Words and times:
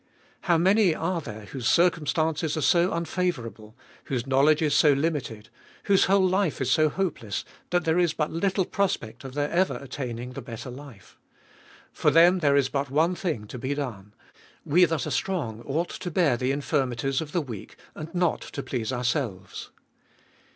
How 0.45 0.57
many 0.57 0.95
are 0.95 1.21
there 1.21 1.45
whose 1.45 1.67
circumstances 1.69 2.57
are 2.57 2.61
so 2.61 2.91
unfavourable, 2.91 3.77
whose 4.05 4.25
knowledge 4.25 4.63
is 4.63 4.73
so 4.73 4.93
limited, 4.93 5.49
whose 5.83 6.05
whole 6.05 6.27
life 6.27 6.59
is 6.59 6.71
so 6.71 6.89
hopeless, 6.89 7.45
that 7.69 7.85
there 7.85 7.99
is 7.99 8.11
but 8.11 8.31
little 8.31 8.65
prospect 8.65 9.23
of 9.23 9.35
their 9.35 9.51
ever 9.51 9.75
attaining 9.77 10.31
the 10.33 10.41
better 10.41 10.71
life. 10.71 11.19
For 11.93 12.09
them 12.09 12.39
there 12.39 12.55
is 12.55 12.67
but 12.67 12.89
one 12.89 13.13
thing 13.13 13.45
to 13.45 13.59
be 13.59 13.75
done: 13.75 14.15
We 14.65 14.85
that 14.85 15.05
are 15.05 15.11
strong 15.11 15.61
ought 15.67 15.89
to 15.89 16.09
bear 16.09 16.35
the 16.35 16.51
infirmities 16.51 17.21
of 17.21 17.31
the 17.31 17.39
weak, 17.41 17.75
and 17.93 18.11
not 18.15 18.41
to 18.41 18.63
please 18.63 18.91
our 18.91 19.03
selves. 19.03 19.69